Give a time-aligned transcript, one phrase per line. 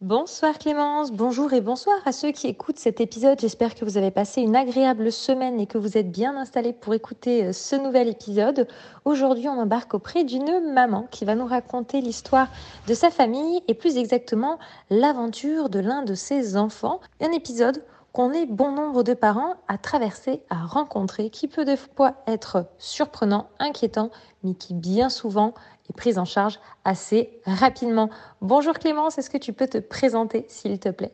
[0.00, 3.38] Bonsoir Clémence, bonjour et bonsoir à ceux qui écoutent cet épisode.
[3.40, 6.94] J'espère que vous avez passé une agréable semaine et que vous êtes bien installés pour
[6.94, 8.66] écouter euh, ce nouvel épisode.
[9.04, 12.48] Aujourd'hui, on embarque auprès d'une maman qui va nous raconter l'histoire
[12.88, 14.58] de sa famille et plus exactement
[14.90, 17.00] l'aventure de l'un de ses enfants.
[17.20, 21.76] Un épisode qu'on est bon nombre de parents à traverser, à rencontrer, qui peut des
[21.76, 24.10] fois être surprenant, inquiétant,
[24.44, 25.54] mais qui bien souvent
[25.92, 28.10] prise en charge assez rapidement.
[28.40, 31.12] Bonjour Clémence, est-ce que tu peux te présenter s'il te plaît?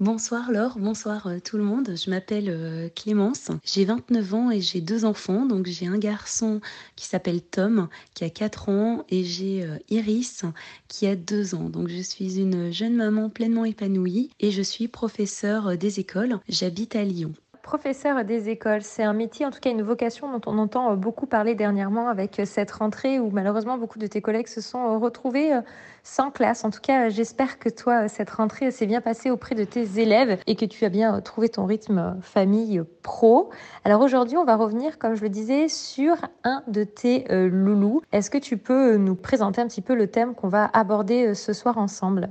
[0.00, 1.90] Bonsoir Laure, bonsoir euh, tout le monde.
[1.94, 5.44] Je m'appelle euh, Clémence, j'ai 29 ans et j'ai deux enfants.
[5.44, 6.62] Donc j'ai un garçon
[6.96, 10.44] qui s'appelle Tom qui a 4 ans et j'ai euh, Iris
[10.88, 11.68] qui a 2 ans.
[11.68, 16.40] Donc je suis une jeune maman pleinement épanouie et je suis professeure des écoles.
[16.48, 20.40] J'habite à Lyon professeur des écoles, c'est un métier, en tout cas une vocation dont
[20.46, 24.60] on entend beaucoup parler dernièrement avec cette rentrée où malheureusement beaucoup de tes collègues se
[24.60, 25.60] sont retrouvés euh,
[26.02, 26.64] sans classe.
[26.64, 30.40] En tout cas, j'espère que toi, cette rentrée s'est bien passée auprès de tes élèves
[30.46, 33.50] et que tu as bien trouvé ton rythme famille pro.
[33.84, 38.02] Alors aujourd'hui, on va revenir, comme je le disais, sur un de tes euh, loulous.
[38.12, 41.34] Est-ce que tu peux nous présenter un petit peu le thème qu'on va aborder euh,
[41.34, 42.30] ce soir ensemble?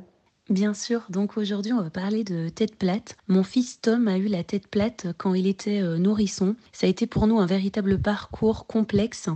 [0.50, 3.16] Bien sûr, donc aujourd'hui on va parler de tête plate.
[3.28, 6.56] Mon fils Tom a eu la tête plate quand il était euh, nourrisson.
[6.72, 9.30] Ça a été pour nous un véritable parcours complexe,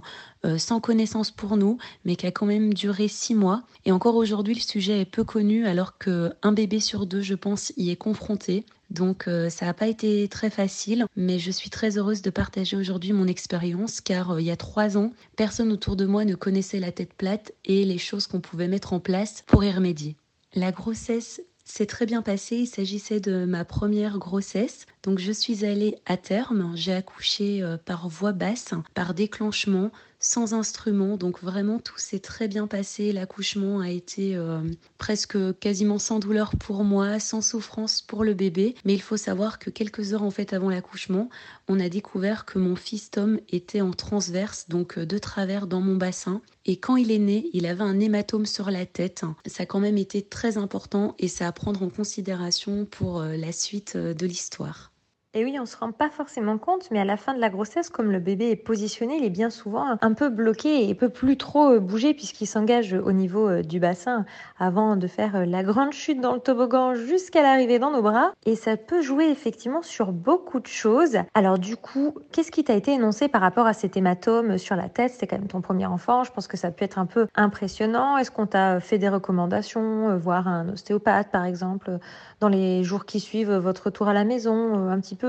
[0.43, 3.61] euh, sans connaissance pour nous, mais qui a quand même duré six mois.
[3.85, 7.73] Et encore aujourd'hui le sujet est peu connu alors qu'un bébé sur deux, je pense,
[7.77, 8.65] y est confronté.
[8.89, 12.75] Donc euh, ça n'a pas été très facile, mais je suis très heureuse de partager
[12.75, 16.79] aujourd'hui mon expérience car il y a trois ans, personne autour de moi ne connaissait
[16.79, 20.15] la tête plate et les choses qu'on pouvait mettre en place pour y remédier.
[20.55, 22.57] La grossesse s'est très bien passée.
[22.57, 24.85] Il s'agissait de ma première grossesse.
[25.03, 26.71] Donc je suis allée à terme.
[26.75, 29.91] J'ai accouché euh, par voie basse, par déclenchement,
[30.21, 31.17] sans instrument.
[31.17, 33.11] Donc vraiment tout s'est très bien passé.
[33.11, 34.61] L'accouchement a été euh,
[34.97, 38.75] presque quasiment sans douleur pour moi, sans souffrance pour le bébé.
[38.85, 41.27] Mais il faut savoir que quelques heures en fait avant l'accouchement,
[41.67, 45.81] on a découvert que mon fils Tom était en transverse, donc euh, de travers dans
[45.81, 46.41] mon bassin.
[46.65, 49.25] Et quand il est né, il avait un hématome sur la tête.
[49.47, 53.51] Ça a quand même été très important et ça à prendre en considération pour la
[53.51, 54.92] suite de l'histoire.
[55.35, 57.89] Et oui, on se rend pas forcément compte, mais à la fin de la grossesse,
[57.89, 61.37] comme le bébé est positionné, il est bien souvent un peu bloqué et peut plus
[61.37, 64.25] trop euh, bouger puisqu'il s'engage au niveau euh, du bassin
[64.59, 68.33] avant de faire euh, la grande chute dans le toboggan jusqu'à l'arrivée dans nos bras.
[68.45, 71.17] Et ça peut jouer effectivement sur beaucoup de choses.
[71.33, 74.87] Alors du coup, qu'est-ce qui t'a été énoncé par rapport à cet hématome sur la
[74.87, 75.13] tête?
[75.17, 76.23] C'est quand même ton premier enfant.
[76.23, 78.19] Je pense que ça peut être un peu impressionnant.
[78.19, 81.97] Est-ce qu'on t'a fait des recommandations, voir un ostéopathe par exemple,
[82.39, 85.22] dans les jours qui suivent votre retour à la maison, un petit peu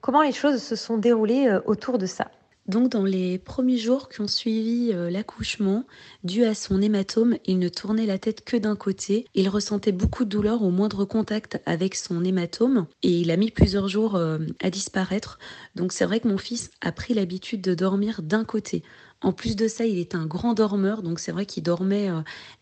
[0.00, 2.30] comment les choses se sont déroulées euh, autour de ça.
[2.66, 5.84] Donc dans les premiers jours qui ont suivi euh, l'accouchement,
[6.24, 9.24] dû à son hématome, il ne tournait la tête que d'un côté.
[9.34, 13.52] Il ressentait beaucoup de douleur au moindre contact avec son hématome et il a mis
[13.52, 15.38] plusieurs jours euh, à disparaître.
[15.76, 18.82] Donc c'est vrai que mon fils a pris l'habitude de dormir d'un côté.
[19.22, 22.10] En plus de ça, il est un grand dormeur, donc c'est vrai qu'il dormait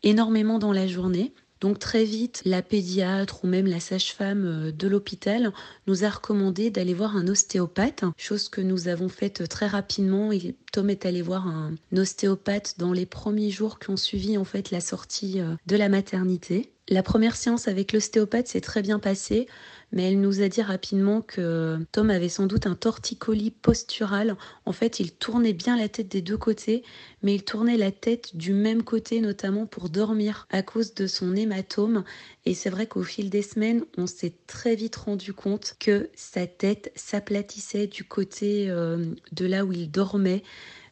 [0.05, 1.35] énormément dans la journée.
[1.61, 5.53] Donc très vite, la pédiatre ou même la sage-femme euh, de l'hôpital
[5.87, 10.31] nous a recommandé d'aller voir un ostéopathe, chose que nous avons faite très rapidement.
[10.73, 14.71] Tom est allé voir un ostéopathe dans les premiers jours qui ont suivi en fait
[14.71, 16.71] la sortie euh, de la maternité.
[16.91, 19.47] La première séance avec l'ostéopathe s'est très bien passée
[19.95, 24.37] mais elle nous a dit rapidement que Tom avait sans doute un torticolis postural.
[24.67, 26.83] En fait, il tournait bien la tête des deux côtés,
[27.23, 31.37] mais il tournait la tête du même côté, notamment pour dormir à cause de son
[31.37, 32.03] hématome.
[32.45, 36.49] Et c'est vrai qu'au fil des semaines, on s'est très vite rendu compte que sa
[36.49, 40.43] tête s'aplatissait du côté euh, de là où il dormait.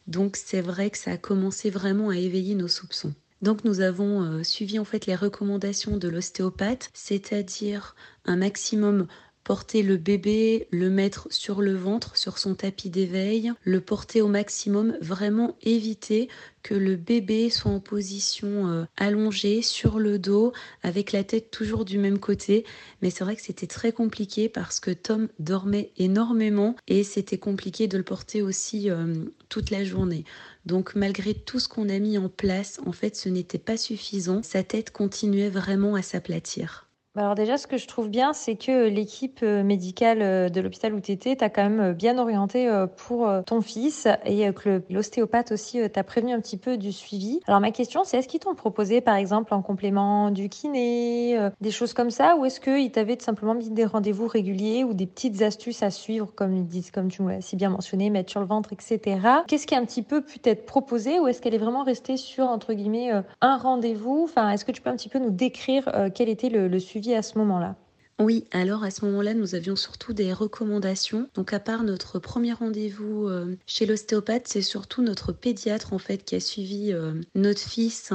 [0.06, 3.14] Donc c'est vrai que ça a commencé vraiment à éveiller nos soupçons.
[3.42, 9.06] Donc nous avons euh, suivi en fait les recommandations de l'ostéopathe, c'est-à-dire un maximum
[9.44, 14.28] porter le bébé, le mettre sur le ventre, sur son tapis d'éveil, le porter au
[14.28, 16.28] maximum, vraiment éviter
[16.62, 20.52] que le bébé soit en position euh, allongée sur le dos
[20.84, 22.64] avec la tête toujours du même côté.
[23.00, 27.88] Mais c'est vrai que c'était très compliqué parce que Tom dormait énormément et c'était compliqué
[27.88, 30.24] de le porter aussi euh, toute la journée.
[30.66, 34.42] Donc malgré tout ce qu'on a mis en place, en fait ce n'était pas suffisant.
[34.44, 36.91] Sa tête continuait vraiment à s'aplatir.
[37.14, 40.62] Bah, alors déjà, ce que je trouve bien, c'est que l'équipe euh, médicale euh, de
[40.62, 44.82] l'hôpital où tu étais t'a quand même euh, bien orienté pour ton fils et que
[44.88, 47.40] l'ostéopathe aussi t'a prévenu un petit peu du suivi.
[47.46, 51.70] Alors ma question, c'est est-ce qu'ils t'ont proposé par exemple en complément du kiné, des
[51.70, 55.42] choses comme ça, ou est-ce qu'ils t'avaient simplement mis des rendez-vous réguliers ou des petites
[55.42, 58.46] astuces à suivre, comme ils disent, comme tu l'as si bien mentionné, mettre sur le
[58.46, 59.20] ventre, etc.
[59.46, 62.16] Qu'est-ce qui a un petit peu pu être proposé ou est-ce qu'elle est vraiment restée
[62.16, 63.10] sur, entre guillemets,
[63.40, 64.22] un rendez-vous?
[64.24, 67.22] Enfin, est-ce que tu peux un petit peu nous décrire quel était le suivi à
[67.22, 67.76] ce moment-là
[68.18, 71.28] oui, alors à ce moment-là, nous avions surtout des recommandations.
[71.34, 76.18] Donc à part notre premier rendez-vous euh, chez l'ostéopathe, c'est surtout notre pédiatre en fait
[76.18, 78.12] qui a suivi euh, notre fils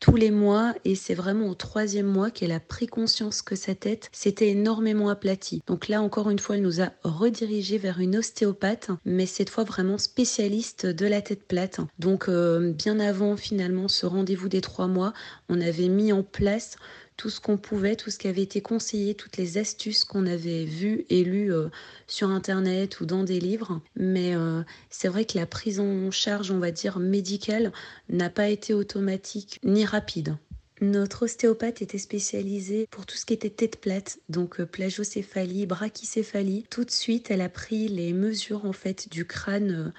[0.00, 3.74] tous les mois et c'est vraiment au troisième mois qu'elle a pris conscience que sa
[3.74, 5.62] tête s'était énormément aplatie.
[5.66, 9.64] Donc là encore une fois, elle nous a redirigé vers une ostéopathe, mais cette fois
[9.64, 11.80] vraiment spécialiste de la tête plate.
[11.98, 15.12] Donc euh, bien avant finalement ce rendez-vous des trois mois,
[15.50, 16.76] on avait mis en place
[17.20, 20.64] tout ce qu'on pouvait, tout ce qui avait été conseillé, toutes les astuces qu'on avait
[20.64, 21.68] vues et lues euh,
[22.06, 23.82] sur Internet ou dans des livres.
[23.94, 27.72] Mais euh, c'est vrai que la prise en charge, on va dire, médicale
[28.08, 30.38] n'a pas été automatique ni rapide.
[30.80, 36.64] Notre ostéopathe était spécialisée pour tout ce qui était tête plate, donc euh, plagiocéphalie, brachycéphalie.
[36.70, 39.92] Tout de suite, elle a pris les mesures en fait du crâne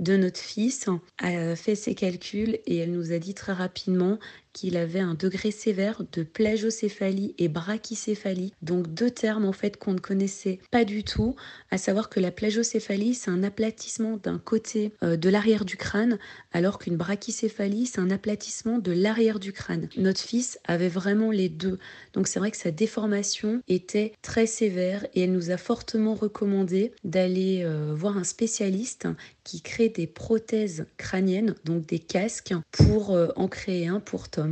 [0.00, 0.88] de notre fils,
[1.18, 4.18] a fait ses calculs et elle nous a dit très rapidement
[4.54, 9.92] qu'il avait un degré sévère de plagiocéphalie et brachycéphalie, donc deux termes en fait qu'on
[9.92, 11.36] ne connaissait pas du tout,
[11.70, 16.18] à savoir que la plagiocéphalie c'est un aplatissement d'un côté euh, de l'arrière du crâne,
[16.52, 19.88] alors qu'une brachycéphalie c'est un aplatissement de l'arrière du crâne.
[19.98, 21.78] Notre fils avait vraiment les deux,
[22.14, 26.92] donc c'est vrai que sa déformation était très sévère et elle nous a fortement recommandé
[27.02, 29.08] d'aller euh, voir un spécialiste
[29.42, 34.43] qui crée des prothèses crâniennes, donc des casques, pour euh, en créer un pour Tom.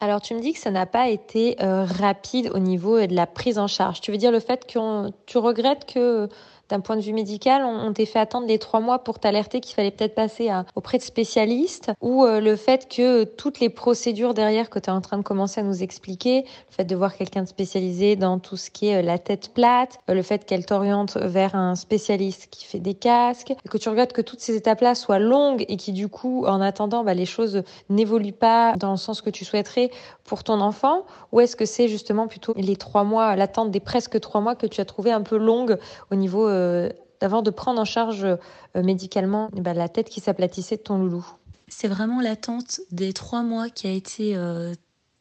[0.00, 3.26] Alors tu me dis que ça n'a pas été euh, rapide au niveau de la
[3.26, 4.00] prise en charge.
[4.02, 6.28] Tu veux dire le fait que tu regrettes que
[6.68, 9.74] d'un point de vue médical, on, t'ait fait attendre les trois mois pour t'alerter qu'il
[9.74, 14.68] fallait peut-être passer auprès de spécialistes, ou euh, le fait que toutes les procédures derrière
[14.70, 17.42] que tu es en train de commencer à nous expliquer, le fait de voir quelqu'un
[17.42, 20.66] de spécialisé dans tout ce qui est euh, la tête plate, euh, le fait qu'elle
[20.66, 24.94] t'oriente vers un spécialiste qui fait des casques, que tu regrettes que toutes ces étapes-là
[24.94, 28.96] soient longues et qui du coup, en attendant, bah, les choses n'évoluent pas dans le
[28.96, 29.90] sens que tu souhaiterais
[30.24, 34.18] pour ton enfant, ou est-ce que c'est justement plutôt les trois mois, l'attente des presque
[34.20, 35.78] trois mois que tu as trouvé un peu longue
[36.10, 36.88] au niveau euh,
[37.20, 38.36] avant de prendre en charge euh,
[38.82, 41.26] médicalement eh ben, la tête qui s'aplatissait de ton loulou.
[41.68, 44.74] C'est vraiment l'attente des trois mois qui a été euh,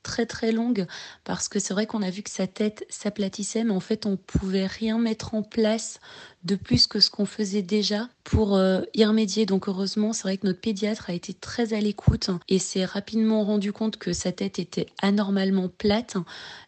[0.04, 0.86] très très longue
[1.24, 4.18] parce que c'est vrai qu'on a vu que sa tête s'aplatissait mais en fait on
[4.18, 6.00] pouvait rien mettre en place
[6.46, 9.46] de plus que ce qu'on faisait déjà pour euh, y remédier.
[9.46, 13.44] Donc heureusement, c'est vrai que notre pédiatre a été très à l'écoute et s'est rapidement
[13.44, 16.18] rendu compte que sa tête était anormalement plate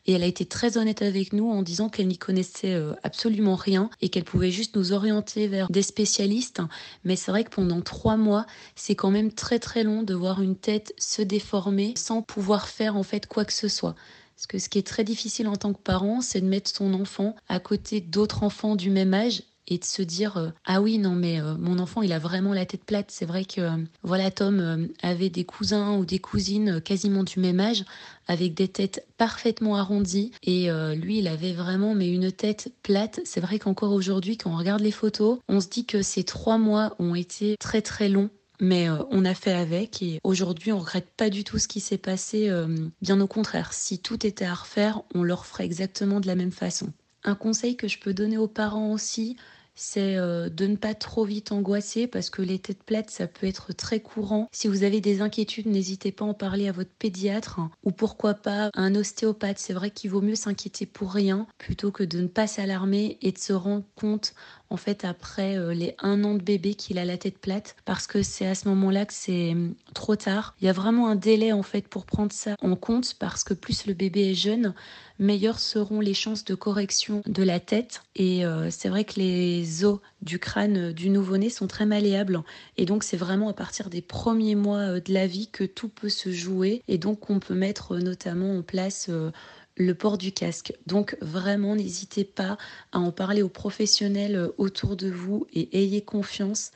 [0.07, 3.55] et elle a été très honnête avec nous en disant qu'elle n'y connaissait euh, absolument
[3.55, 6.61] rien et qu'elle pouvait juste nous orienter vers des spécialistes.
[7.03, 10.41] Mais c'est vrai que pendant trois mois, c'est quand même très très long de voir
[10.41, 13.95] une tête se déformer sans pouvoir faire en fait quoi que ce soit.
[14.35, 16.93] Parce que ce qui est très difficile en tant que parent, c'est de mettre son
[16.93, 20.97] enfant à côté d'autres enfants du même âge et de se dire euh, ah oui
[20.97, 23.77] non mais euh, mon enfant il a vraiment la tête plate c'est vrai que euh,
[24.03, 27.83] voilà Tom avait des cousins ou des cousines quasiment du même âge
[28.27, 33.39] avec des têtes parfaitement arrondies et lui il avait vraiment mais une tête plate c'est
[33.39, 36.95] vrai qu'encore aujourd'hui quand on regarde les photos on se dit que ces trois mois
[36.99, 38.29] ont été très très longs
[38.59, 41.97] mais on a fait avec et aujourd'hui on regrette pas du tout ce qui s'est
[41.97, 42.51] passé.
[43.01, 46.51] bien au contraire, si tout était à refaire, on le referait exactement de la même
[46.51, 46.91] façon.
[47.23, 49.35] Un conseil que je peux donner aux parents aussi,
[49.77, 53.45] c'est euh, de ne pas trop vite angoisser parce que les têtes plates, ça peut
[53.45, 54.49] être très courant.
[54.51, 58.33] Si vous avez des inquiétudes, n'hésitez pas à en parler à votre pédiatre ou pourquoi
[58.33, 59.59] pas un ostéopathe.
[59.59, 63.31] C'est vrai qu'il vaut mieux s'inquiéter pour rien plutôt que de ne pas s'alarmer et
[63.31, 64.33] de se rendre compte
[64.69, 68.07] en fait après euh, les un an de bébé qu'il a la tête plate parce
[68.07, 70.55] que c'est à ce moment-là que c'est hum, trop tard.
[70.61, 73.53] Il y a vraiment un délai en fait pour prendre ça en compte parce que
[73.53, 74.73] plus le bébé est jeune,
[75.19, 78.03] meilleures seront les chances de correction de la tête.
[78.15, 82.41] Et euh, c'est vrai que les os du crâne du nouveau-né sont très malléables.
[82.77, 85.89] Et donc c'est vraiment à partir des premiers mois euh, de la vie que tout
[85.89, 86.83] peut se jouer.
[86.87, 89.09] Et donc on peut mettre notamment en place
[89.77, 90.73] le port du casque.
[90.85, 92.57] Donc vraiment, n'hésitez pas
[92.91, 96.71] à en parler aux professionnels euh, autour de vous et ayez confiance,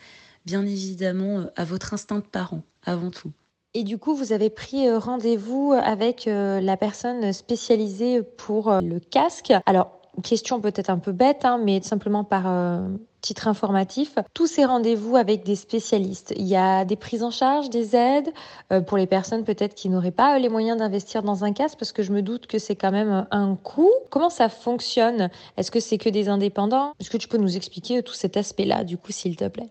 [0.46, 3.32] bien évidemment, euh, à votre instinct de parent avant tout.
[3.74, 9.54] Et du coup, vous avez pris euh, rendez-vous avec la personne spécialisée pour le casque.
[9.66, 12.82] Alors, question peut-être un peu bête, hein, mais simplement par
[13.22, 17.70] titre informatif, tous ces rendez-vous avec des spécialistes, il y a des prises en charge,
[17.70, 18.32] des aides
[18.72, 21.92] euh, pour les personnes peut-être qui n'auraient pas les moyens d'investir dans un casque, parce
[21.92, 23.92] que je me doute que c'est quand même un coût.
[24.10, 25.30] Comment ça fonctionne?
[25.58, 26.94] Est-ce que c'est que des indépendants?
[27.00, 29.70] Est-ce que tu peux nous expliquer tout cet aspect-là, du coup, s'il te plaît?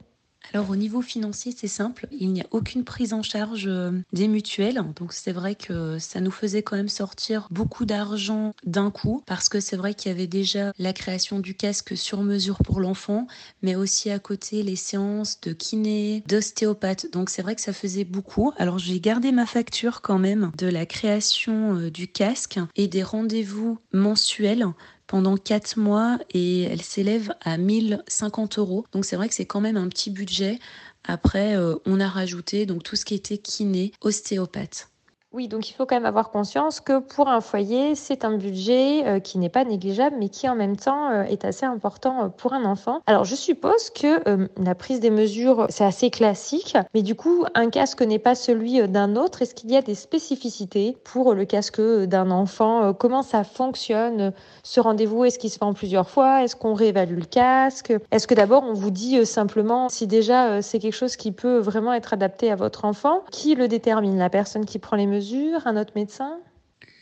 [0.52, 4.28] Alors au niveau financier, c'est simple, il n'y a aucune prise en charge euh, des
[4.28, 9.22] mutuelles, donc c'est vrai que ça nous faisait quand même sortir beaucoup d'argent d'un coup,
[9.26, 12.80] parce que c'est vrai qu'il y avait déjà la création du casque sur mesure pour
[12.80, 13.26] l'enfant,
[13.62, 18.04] mais aussi à côté les séances de kiné, d'ostéopathe, donc c'est vrai que ça faisait
[18.04, 18.52] beaucoup.
[18.56, 23.02] Alors j'ai gardé ma facture quand même de la création euh, du casque et des
[23.02, 24.66] rendez-vous mensuels
[25.10, 28.86] pendant 4 mois et elle s'élève à 1050 euros.
[28.92, 30.60] Donc c'est vrai que c'est quand même un petit budget.
[31.02, 34.89] Après, euh, on a rajouté donc tout ce qui était kiné, ostéopathe.
[35.32, 39.06] Oui, donc il faut quand même avoir conscience que pour un foyer, c'est un budget
[39.06, 42.28] euh, qui n'est pas négligeable, mais qui en même temps euh, est assez important euh,
[42.30, 43.00] pour un enfant.
[43.06, 47.70] Alors je suppose que la prise des mesures, c'est assez classique, mais du coup, un
[47.70, 49.42] casque n'est pas celui d'un autre.
[49.42, 54.32] Est-ce qu'il y a des spécificités pour le casque d'un enfant Comment ça fonctionne
[54.64, 55.24] ce rendez-vous?
[55.24, 56.42] Est-ce qu'il se fait en plusieurs fois?
[56.42, 57.92] Est-ce qu'on réévalue le casque?
[58.10, 61.92] Est-ce que d'abord on vous dit simplement si déjà c'est quelque chose qui peut vraiment
[61.92, 65.19] être adapté à votre enfant Qui le détermine La personne qui prend les mesures?
[65.66, 66.40] Un autre médecin?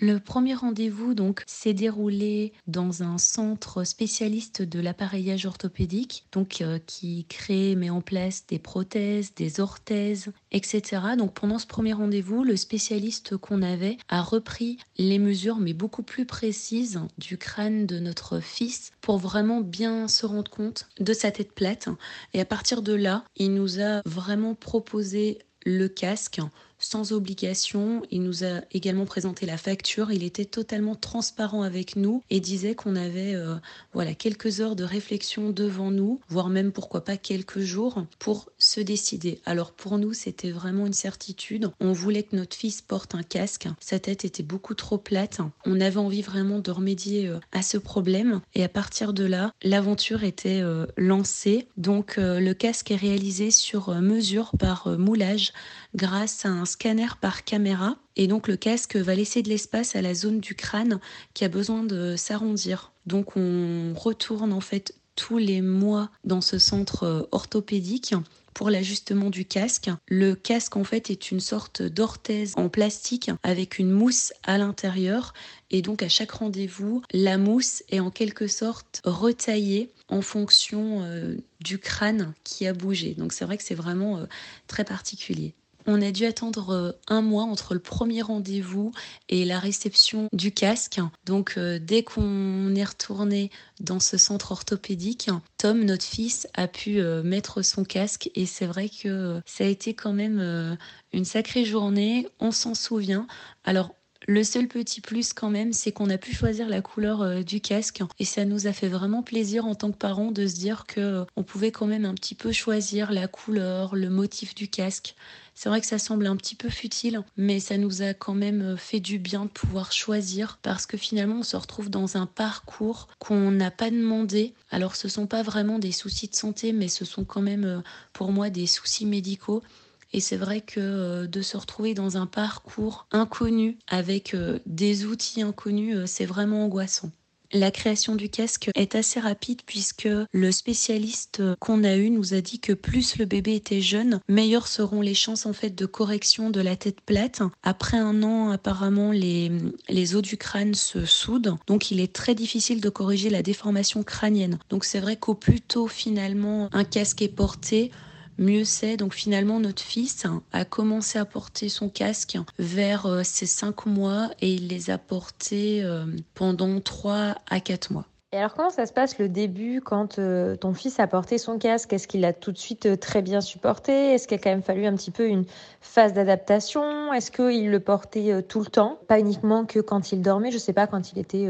[0.01, 6.79] Le premier rendez-vous donc s'est déroulé dans un centre spécialiste de l'appareillage orthopédique, donc euh,
[6.87, 11.03] qui crée, met en place des prothèses, des orthèses, etc.
[11.17, 16.05] Donc pendant ce premier rendez-vous, le spécialiste qu'on avait a repris les mesures, mais beaucoup
[16.05, 21.33] plus précises, du crâne de notre fils pour vraiment bien se rendre compte de sa
[21.33, 21.89] tête plate.
[22.35, 26.41] Et à partir de là, il nous a vraiment proposé le casque
[26.89, 28.03] sans obligation.
[28.11, 30.11] Il nous a également présenté la facture.
[30.11, 33.57] Il était totalement transparent avec nous et disait qu'on avait euh,
[33.93, 38.81] voilà quelques heures de réflexion devant nous, voire même pourquoi pas quelques jours pour se
[38.81, 39.43] décider.
[39.45, 41.71] Alors pour nous, c'était vraiment une certitude.
[41.79, 43.69] On voulait que notre fils porte un casque.
[43.81, 45.41] Sa tête était beaucoup trop plate.
[45.67, 49.53] On avait envie vraiment de remédier euh, à ce problème et à partir de là,
[49.63, 51.69] l'aventure était euh, lancée.
[51.77, 55.53] Donc le casque est réalisé sur mesure par moulage
[55.95, 57.97] grâce à un scanner par caméra.
[58.15, 61.01] Et donc le casque va laisser de l'espace à la zone du crâne
[61.35, 62.93] qui a besoin de s'arrondir.
[63.07, 68.15] Donc on retourne en fait tous les mois dans ce centre euh, orthopédique
[68.55, 69.91] pour l'ajustement du casque.
[70.07, 75.35] Le casque en fait est une sorte d'orthèse en plastique avec une mousse à l'intérieur
[75.71, 81.37] et donc à chaque rendez-vous, la mousse est en quelque sorte retaillée en fonction euh,
[81.61, 83.15] du crâne qui a bougé.
[83.15, 84.27] Donc c'est vrai que c'est vraiment euh,
[84.69, 85.55] très particulier.
[85.91, 88.93] On a dû attendre euh, un mois entre le premier rendez-vous
[89.31, 91.01] et la réception du casque.
[91.25, 97.01] Donc euh, dès qu'on est retourné dans ce centre orthopédique, Tom, notre fils, a pu
[97.01, 100.77] euh, mettre son casque et c'est vrai que ça a été quand même
[101.15, 102.29] une sacrée journée.
[102.39, 103.27] On s'en souvient.
[103.65, 103.95] Alors
[104.29, 108.03] le seul petit plus quand même, c'est qu'on a pu choisir la couleur du casque
[108.19, 111.25] et ça nous a fait vraiment plaisir en tant que parents de se dire que
[111.35, 115.15] on pouvait quand même un petit peu choisir la couleur, le motif du casque.
[115.61, 118.63] C'est vrai que ça semble un petit peu futile, mais ça nous a quand même
[118.63, 122.27] euh, fait du bien de pouvoir choisir parce que finalement on se retrouve dans un
[122.27, 124.55] parcours qu'on n'a pas demandé.
[124.71, 127.81] Alors ce sont pas vraiment des soucis de santé, mais ce sont quand même euh,
[128.13, 129.65] pour moi des soucis médicaux.
[130.13, 134.35] Et c'est vrai que euh, de se retrouver dans un parcours inconnu avec
[134.67, 137.11] des outils inconnus, c'est vraiment angoissant.
[137.53, 142.43] La création du casque est assez rapide puisque le spécialiste qu'on a eu nous a
[142.43, 146.51] dit que plus le bébé était jeune, meilleures seront les chances en fait de correction
[146.51, 147.41] de la tête plate.
[147.63, 149.51] Après un an, apparemment les,
[149.89, 154.03] les os du crâne se soudent, donc il est très difficile de corriger la déformation
[154.03, 154.59] crânienne.
[154.69, 157.91] Donc c'est vrai qu'au plus tôt finalement un casque est porté,
[158.39, 158.97] mieux c'est.
[158.97, 164.31] Donc finalement, notre fils a commencé à porter son casque vers euh, ses 5 mois
[164.41, 168.07] et il les a portés euh, pendant 3 à 4 mois.
[168.31, 171.59] Et alors comment ça se passe le début quand euh, ton fils a porté son
[171.59, 171.95] casque?
[171.95, 174.13] Est-ce qu'il a tout de suite euh, très bien supporté?
[174.13, 175.47] Est-ce qu'il a quand même fallu un petit peu une
[175.81, 177.11] phase d'adaptation?
[177.15, 179.01] Est-ce qu'il le portait euh, tout le temps?
[179.09, 181.47] Pas uniquement que quand il dormait, je sais pas, quand il était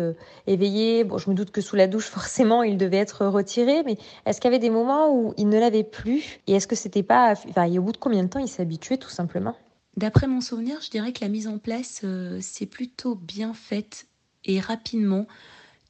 [0.46, 1.02] éveillé.
[1.02, 4.40] Bon, je me doute que sous la douche, forcément, il devait être retiré, mais est-ce
[4.40, 6.38] qu'il y avait des moments où il ne l'avait plus?
[6.46, 7.34] Et est-ce que c'était pas...
[7.48, 9.56] Enfin, au bout de combien de temps il s'habituait tout simplement?
[9.96, 12.04] D'après mon souvenir, je dirais que la mise en place
[12.40, 14.06] s'est plutôt bien faite
[14.44, 15.26] et rapidement.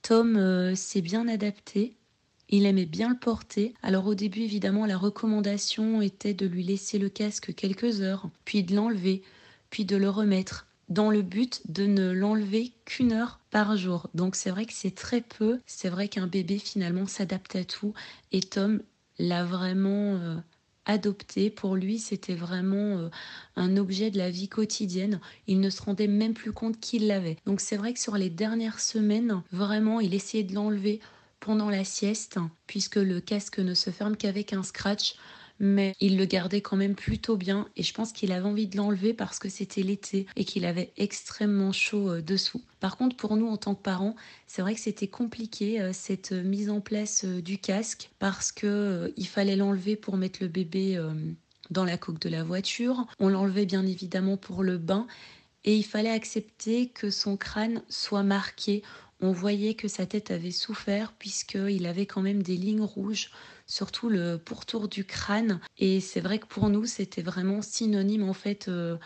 [0.03, 1.97] Tom euh, s'est bien adapté.
[2.49, 3.75] Il aimait bien le porter.
[3.83, 8.63] Alors au début, évidemment, la recommandation était de lui laisser le casque quelques heures, puis
[8.63, 9.23] de l'enlever,
[9.71, 10.67] puis de le remettre.
[10.89, 14.09] dans le but de ne l'enlever qu'une heure par jour.
[14.15, 15.61] Donc c'est vrai que c'est très peu.
[15.67, 17.93] C'est vrai qu'un bébé finalement s'adapte à tout.
[18.33, 18.83] Et Tom
[19.19, 20.37] l'a vraiment euh,
[20.89, 21.51] adopté.
[21.51, 23.09] Pour lui, c'était vraiment euh,
[23.55, 25.21] un objet de la vie quotidienne.
[25.47, 27.37] Il ne se rendait même plus compte qu'il l'avait.
[27.47, 30.99] Donc c'est vrai que sur les dernières semaines, vraiment, il essayait de l'enlever
[31.39, 35.15] pendant la sieste, puisque le casque ne se ferme qu'avec un scratch
[35.61, 38.77] mais il le gardait quand même plutôt bien et je pense qu'il avait envie de
[38.77, 42.63] l'enlever parce que c'était l'été et qu'il avait extrêmement chaud euh, dessous.
[42.81, 44.15] Par contre, pour nous en tant que parents,
[44.47, 49.13] c'est vrai que c'était compliqué euh, cette mise en place euh, du casque parce que
[49.17, 51.01] il fallait l'enlever pour mettre le bébé
[51.71, 53.07] dans la coque de la voiture.
[53.19, 55.07] On l'enlevait bien évidemment pour le bain
[55.65, 58.83] et il fallait accepter que son crâne soit marqué.
[59.21, 63.31] On voyait que sa tête avait souffert puisqu'il avait quand même des lignes rouges
[63.69, 65.61] surtout le pourtour du crâne.
[65.79, 68.97] Et c'est vrai que pour nous, c'était vraiment synonyme en fait euh,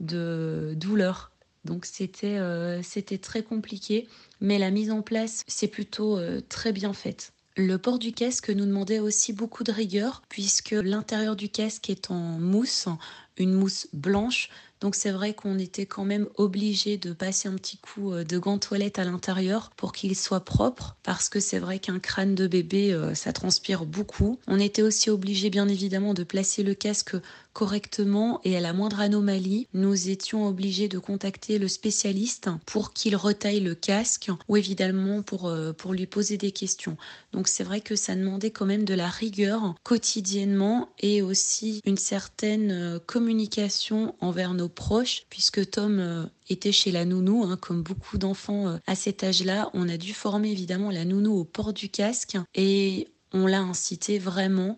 [0.00, 1.30] de douleur.
[1.64, 4.08] Donc c'était euh, c'était très compliqué,
[4.40, 7.32] mais la mise en place, c'est plutôt euh, très bien faite.
[7.56, 12.10] Le port du casque nous demandait aussi beaucoup de rigueur puisque l'intérieur du casque est
[12.10, 12.88] en mousse,
[13.36, 14.48] une mousse blanche,
[14.80, 18.38] donc c'est vrai qu'on était quand même obligé de passer un petit coup euh, de
[18.38, 22.46] gants toilette à l'intérieur pour qu'il soit propre parce que c'est vrai qu'un crâne de
[22.46, 24.38] bébé euh, ça transpire beaucoup.
[24.46, 27.16] On était aussi obligé bien évidemment de placer le casque
[27.52, 33.16] correctement et à la moindre anomalie, nous étions obligés de contacter le spécialiste pour qu'il
[33.16, 36.96] retaille le casque ou évidemment pour, euh, pour lui poser des questions.
[37.32, 41.98] Donc c'est vrai que ça demandait quand même de la rigueur quotidiennement et aussi une
[41.98, 47.82] certaine euh, communication envers nos proches puisque Tom euh, était chez la nounou, hein, comme
[47.82, 49.70] beaucoup d'enfants à cet âge-là.
[49.74, 54.18] On a dû former évidemment la nounou au port du casque et on l'a incité
[54.18, 54.76] vraiment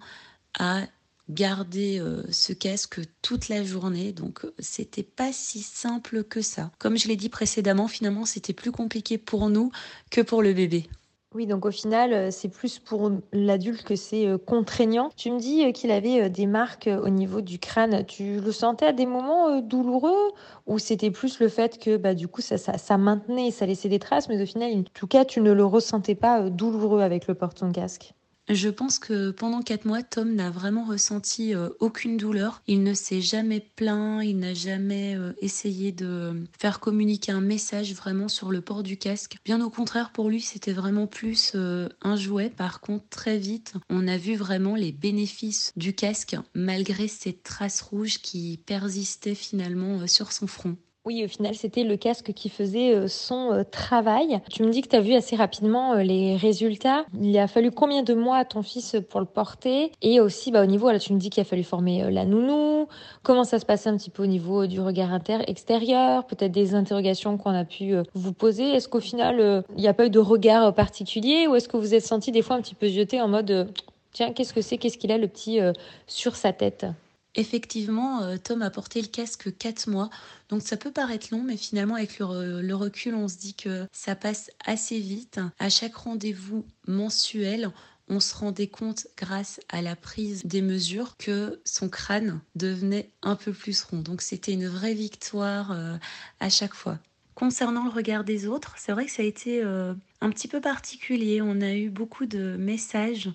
[0.58, 0.82] à
[1.28, 4.12] garder euh, ce casque toute la journée.
[4.12, 6.70] Donc euh, c'était pas si simple que ça.
[6.78, 9.70] Comme je l'ai dit précédemment, finalement c'était plus compliqué pour nous
[10.10, 10.86] que pour le bébé.
[11.34, 15.08] Oui, donc au final, euh, c'est plus pour l'adulte que c'est contraignant.
[15.16, 18.04] Tu me dis qu'il avait des marques au niveau du crâne.
[18.04, 20.32] Tu le sentais à des moments douloureux?
[20.66, 23.98] Ou c'était plus le fait que bah, du coup ça, ça, maintenait, ça laissait des
[23.98, 27.34] traces, mais au final, en tout cas, tu ne le ressentais pas douloureux avec le
[27.34, 28.12] porte casque?
[28.48, 32.62] Je pense que pendant quatre mois, Tom n'a vraiment ressenti euh, aucune douleur.
[32.66, 37.94] Il ne s'est jamais plaint, il n'a jamais euh, essayé de faire communiquer un message
[37.94, 39.36] vraiment sur le port du casque.
[39.44, 42.50] Bien au contraire, pour lui, c'était vraiment plus euh, un jouet.
[42.50, 47.80] Par contre, très vite, on a vu vraiment les bénéfices du casque, malgré ces traces
[47.80, 50.76] rouges qui persistaient finalement sur son front.
[51.04, 54.40] Oui, au final, c'était le casque qui faisait euh, son euh, travail.
[54.48, 57.04] Tu me dis que tu as vu assez rapidement euh, les résultats.
[57.20, 59.90] Il a fallu combien de mois à ton fils pour le porter?
[60.00, 62.86] Et aussi, bah, au niveau, là, tu me dis qu'il a fallu former la nounou.
[63.24, 65.10] Comment ça se passait un petit peu au niveau du regard
[65.48, 66.24] extérieur?
[66.24, 68.70] Peut-être des interrogations qu'on a pu vous poser.
[68.70, 71.48] Est-ce qu'au final, il n'y a pas eu de regard particulier?
[71.48, 73.72] Ou est-ce que vous êtes senti des fois un petit peu jeté en mode,
[74.12, 74.78] tiens, qu'est-ce que c'est?
[74.78, 75.58] Qu'est-ce qu'il a le petit
[76.06, 76.86] sur sa tête?
[77.34, 80.10] Effectivement, euh, Tom a porté le casque 4 mois,
[80.50, 84.14] donc ça peut paraître long, mais finalement avec le, recul, on se dit que ça
[84.14, 85.40] passe assez vite.
[85.58, 87.70] À chaque rendez-vous mensuel,
[88.08, 93.36] on se rendait compte grâce à la prise des mesures que son crâne devenait un
[93.36, 94.00] peu plus rond.
[94.00, 95.96] Donc c'était une vraie victoire euh,
[96.38, 96.98] à chaque fois.
[97.34, 100.60] Concernant le regard des autres, c'est vrai que ça a été euh, un petit peu
[100.60, 101.40] particulier.
[101.40, 103.30] On a eu beaucoup de messages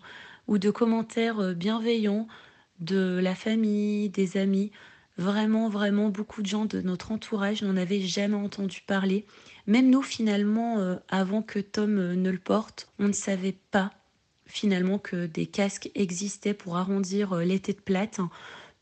[0.47, 2.27] ou de commentaires bienveillants
[2.79, 4.71] de la famille, des amis.
[5.17, 9.25] Vraiment, vraiment, beaucoup de gens de notre entourage n'en avaient jamais entendu parler.
[9.65, 13.91] Même nous, finalement, euh, avant que Tom euh, ne le porte, on ne savait pas
[14.45, 18.21] finalement que des casques existaient pour arrondir euh, les têtes plates.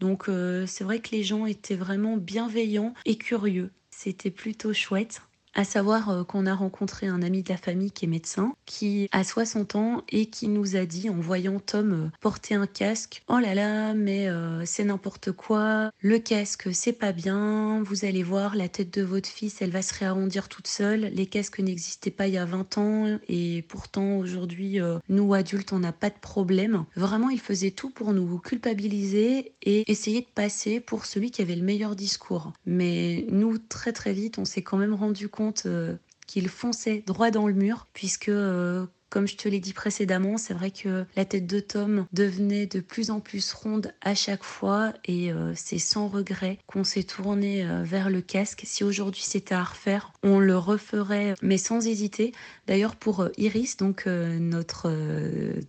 [0.01, 0.29] Donc
[0.67, 3.71] c'est vrai que les gens étaient vraiment bienveillants et curieux.
[3.91, 5.21] C'était plutôt chouette
[5.55, 9.07] à savoir euh, qu'on a rencontré un ami de la famille qui est médecin, qui
[9.11, 13.23] a 60 ans et qui nous a dit en voyant Tom euh, porter un casque,
[13.29, 18.21] oh là là, mais euh, c'est n'importe quoi, le casque c'est pas bien, vous allez
[18.21, 22.11] voir la tête de votre fils, elle va se réarrondir toute seule, les casques n'existaient
[22.11, 26.19] pas il y a 20 ans et pourtant aujourd'hui nous adultes on n'a pas de
[26.19, 26.85] problème.
[26.95, 31.55] Vraiment il faisait tout pour nous culpabiliser et essayer de passer pour celui qui avait
[31.55, 32.51] le meilleur discours.
[32.65, 35.95] Mais nous très très vite on s'est quand même rendu compte euh,
[36.27, 40.55] qu'il fonçait droit dans le mur, puisque euh, comme je te l'ai dit précédemment, c'est
[40.55, 44.91] vrai que la tête de Tom devenait de plus en plus ronde à chaque fois
[45.05, 48.63] et euh, c'est sans regret qu'on s'est tourné vers le casque.
[48.65, 52.33] Si aujourd'hui c'était à refaire, on le referait, mais sans hésiter.
[52.67, 54.91] D'ailleurs pour Iris, donc notre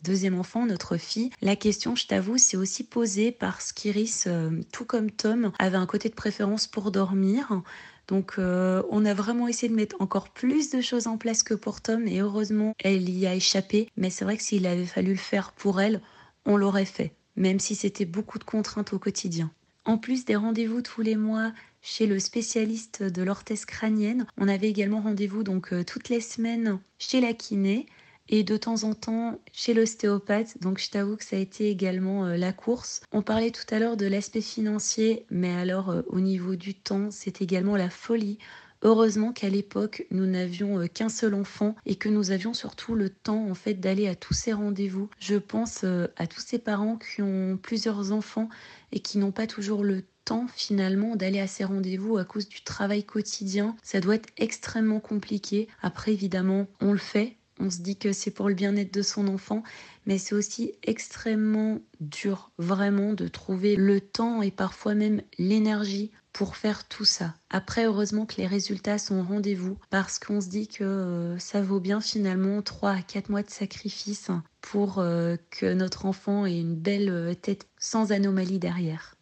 [0.02, 4.26] deuxième enfant, notre fille, la question, je t'avoue, s'est aussi posée parce qu'Iris,
[4.72, 7.62] tout comme Tom, avait un côté de préférence pour dormir.
[8.08, 11.80] Donc on a vraiment essayé de mettre encore plus de choses en place que pour
[11.80, 13.88] Tom et heureusement elle y a échappé.
[13.96, 16.00] Mais c'est vrai que s'il avait fallu le faire pour elle,
[16.44, 19.50] on l'aurait fait, même si c'était beaucoup de contraintes au quotidien.
[19.84, 24.68] En plus des rendez-vous tous les mois chez le spécialiste de l'orthèse crânienne, on avait
[24.68, 27.86] également rendez-vous donc toutes les semaines chez la kiné
[28.28, 30.60] et de temps en temps chez l'ostéopathe.
[30.60, 33.00] Donc je t'avoue que ça a été également euh, la course.
[33.12, 37.10] On parlait tout à l'heure de l'aspect financier, mais alors euh, au niveau du temps,
[37.10, 38.38] c'est également la folie.
[38.82, 43.10] Heureusement qu'à l'époque, nous n'avions euh, qu'un seul enfant et que nous avions surtout le
[43.10, 45.08] temps en fait d'aller à tous ces rendez-vous.
[45.18, 48.48] Je pense à tous ces parents qui ont plusieurs enfants
[48.92, 52.62] et qui n'ont pas toujours le temps finalement d'aller à ces rendez-vous à cause du
[52.62, 53.76] travail quotidien.
[53.82, 55.68] Ça doit être extrêmement compliqué.
[55.80, 59.28] Après évidemment, on le fait on se dit que c'est pour le bien-être de son
[59.28, 59.62] enfant,
[60.06, 66.56] mais c'est aussi extrêmement dur, vraiment, de trouver le temps et parfois même l'énergie pour
[66.56, 67.34] faire tout ça.
[67.48, 71.62] Après, heureusement que les résultats sont au rendez-vous, parce qu'on se dit que euh, ça
[71.62, 76.60] vaut bien finalement 3 à 4 mois de sacrifice pour euh, que notre enfant ait
[76.60, 79.16] une belle euh, tête sans anomalie derrière.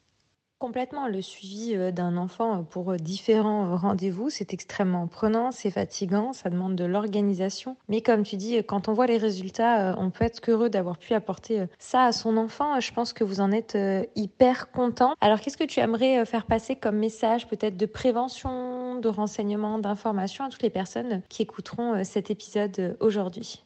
[0.64, 5.70] Complètement, le suivi euh, d'un enfant euh, pour euh, différents rendez-vous, c'est extrêmement prenant, c'est
[5.70, 7.76] fatigant, ça demande de l'organisation.
[7.90, 11.12] Mais comme tu dis, quand on voit les résultats, on peut être heureux d'avoir pu
[11.12, 12.80] apporter ça à son enfant.
[12.80, 13.76] Je pense que vous en êtes
[14.16, 15.12] hyper content.
[15.20, 20.46] Alors qu'est-ce que tu aimerais faire passer comme message peut-être de prévention, de renseignement, d'information
[20.46, 23.62] à toutes les personnes qui écouteront cet épisode aujourd'hui?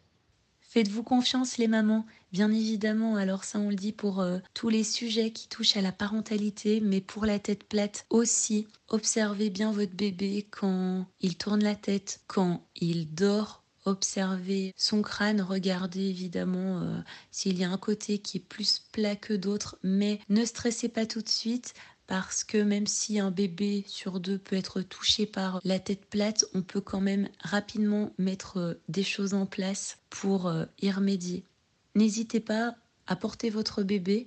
[0.68, 4.84] Faites-vous confiance les mamans, bien évidemment, alors ça on le dit pour euh, tous les
[4.84, 8.68] sujets qui touchent à la parentalité, mais pour la tête plate aussi.
[8.88, 15.40] Observez bien votre bébé quand il tourne la tête, quand il dort, observez son crâne,
[15.40, 17.00] regardez évidemment euh,
[17.30, 21.06] s'il y a un côté qui est plus plat que d'autres, mais ne stressez pas
[21.06, 21.72] tout de suite
[22.08, 26.46] parce que même si un bébé sur deux peut être touché par la tête plate,
[26.54, 31.44] on peut quand même rapidement mettre euh, des choses en place pour euh, y remédier.
[31.94, 32.74] N'hésitez pas
[33.06, 34.26] à porter votre bébé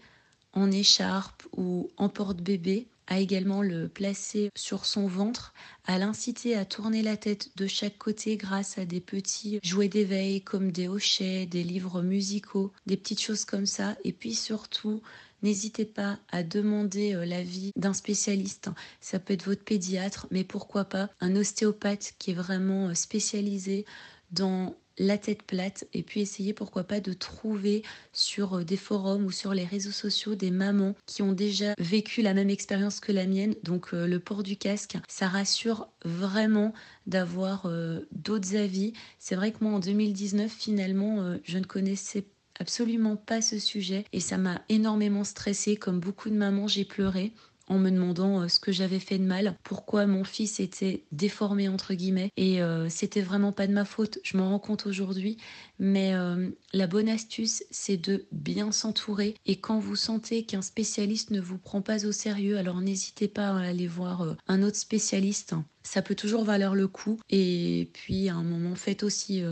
[0.53, 5.53] en écharpe ou en porte-bébé, à également le placer sur son ventre,
[5.85, 10.41] à l'inciter à tourner la tête de chaque côté grâce à des petits jouets d'éveil
[10.41, 15.01] comme des hochets, des livres musicaux, des petites choses comme ça, et puis surtout
[15.41, 18.69] N'hésitez pas à demander euh, l'avis d'un spécialiste.
[18.99, 23.85] Ça peut être votre pédiatre, mais pourquoi pas un ostéopathe qui est vraiment euh, spécialisé
[24.31, 27.81] dans la tête plate et puis essayer pourquoi pas de trouver
[28.13, 32.21] sur euh, des forums ou sur les réseaux sociaux des mamans qui ont déjà vécu
[32.21, 33.55] la même expérience que la mienne.
[33.63, 36.71] Donc le port du casque, ça rassure vraiment
[37.07, 37.67] d'avoir
[38.11, 38.93] d'autres avis.
[39.17, 44.05] C'est vrai que moi en 2019 finalement je ne connaissais pas absolument pas ce sujet
[44.13, 45.75] et ça m'a énormément stressée.
[45.75, 47.33] Comme beaucoup de mamans, j'ai pleuré
[47.67, 51.69] en me demandant euh, ce que j'avais fait de mal, pourquoi mon fils était déformé
[51.69, 52.29] entre guillemets.
[52.35, 55.37] Et euh, c'était vraiment pas de ma faute, je m'en rends compte aujourd'hui,
[55.79, 59.35] mais euh, la bonne astuce c'est de bien s'entourer.
[59.45, 63.49] Et quand vous sentez qu'un spécialiste ne vous prend pas au sérieux, alors n'hésitez pas
[63.49, 67.19] à aller voir un autre spécialiste, ça peut toujours valoir le coup.
[67.29, 69.43] Et puis à un moment faites aussi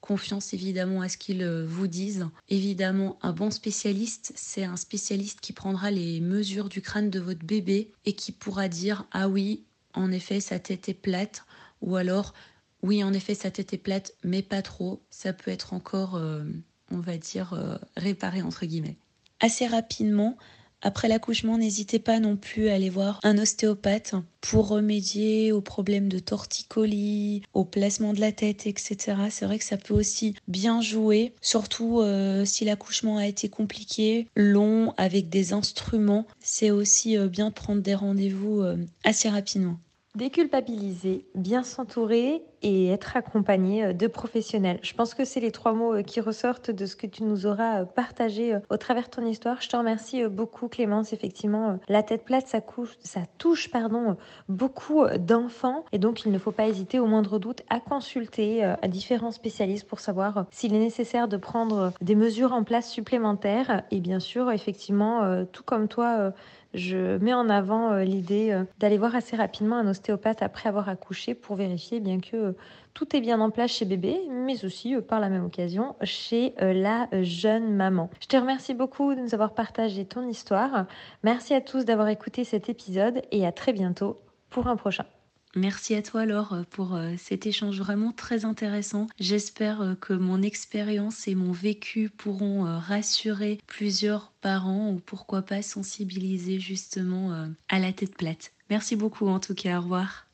[0.00, 2.26] confiance évidemment à ce qu'ils euh, vous disent.
[2.48, 7.44] Évidemment, un bon spécialiste, c'est un spécialiste qui prendra les mesures du crâne de votre
[7.44, 11.44] bébé et qui pourra dire ah oui, en effet, sa tête est plate
[11.80, 12.32] ou alors
[12.82, 15.02] oui, en effet, sa tête est plate, mais pas trop.
[15.10, 16.44] Ça peut être encore, euh,
[16.90, 18.96] on va dire, euh, réparé entre guillemets.
[19.40, 20.36] Assez rapidement,
[20.82, 26.08] après l'accouchement, n'hésitez pas non plus à aller voir un ostéopathe pour remédier aux problèmes
[26.08, 28.96] de torticolis, au placement de la tête, etc.
[29.30, 34.28] C'est vrai que ça peut aussi bien jouer, surtout euh, si l'accouchement a été compliqué,
[34.36, 36.26] long, avec des instruments.
[36.40, 39.78] C'est aussi euh, bien de prendre des rendez-vous euh, assez rapidement.
[40.16, 44.78] Déculpabiliser, bien s'entourer et être accompagné euh, de professionnels.
[44.80, 47.44] Je pense que c'est les trois mots euh, qui ressortent de ce que tu nous
[47.44, 49.60] auras euh, partagé au travers de ton histoire.
[49.60, 51.12] Je te remercie beaucoup Clémence.
[51.12, 52.60] Effectivement, la tête plate, ça,
[53.00, 54.16] ça touche pardon,
[54.48, 59.32] beaucoup d'enfants et donc il ne faut pas hésiter au moindre doute à consulter différents
[59.32, 63.82] spécialistes pour savoir s'il est nécessaire de prendre des mesures en place supplémentaires.
[63.90, 66.32] Et bien sûr, effectivement, tout comme toi,
[66.76, 70.88] je mets en avant euh, l'idée euh, d'aller voir assez rapidement un ostéopathe après avoir
[70.88, 72.52] accouché pour vérifier bien que euh,
[72.92, 77.08] tout est bien en place chez bébé, mais aussi par la même occasion chez la
[77.20, 78.08] jeune maman.
[78.22, 80.86] Je te remercie beaucoup de nous avoir partagé ton histoire.
[81.22, 85.04] Merci à tous d'avoir écouté cet épisode et à très bientôt pour un prochain.
[85.56, 89.06] Merci à toi Laure pour euh, cet échange vraiment très intéressant.
[89.18, 95.40] J'espère euh, que mon expérience et mon vécu pourront euh, rassurer plusieurs parents ou pourquoi
[95.40, 98.52] pas sensibiliser justement à la tête plate.
[98.68, 100.25] Merci beaucoup en tout cas, au revoir.